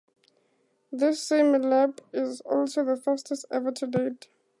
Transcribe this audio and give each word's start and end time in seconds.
This 0.91 1.21
same 1.21 1.51
lap 1.61 2.01
is 2.11 2.41
also 2.41 2.83
the 2.83 2.97
fastest-ever 2.97 3.71
to 3.73 3.85
date. 3.85 4.29